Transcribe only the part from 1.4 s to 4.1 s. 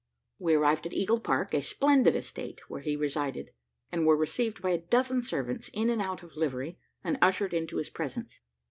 a splendid estate, where he resided, and